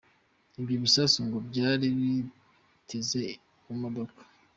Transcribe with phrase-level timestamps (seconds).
[0.59, 3.21] Ibyo bisasu ngo byari biteze
[3.65, 4.21] mu modoka.